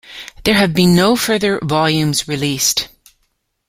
There 0.45 0.55
have 0.55 0.73
been 0.73 0.95
no 0.95 1.15
further 1.15 1.59
volumes 1.61 2.27
released. 2.27 2.87